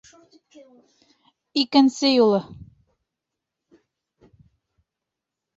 [1.61, 2.41] —Икенсе юлы!..